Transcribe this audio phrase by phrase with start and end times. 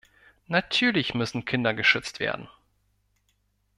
[0.47, 2.49] Natürlich müssen Kinder geschützt werden.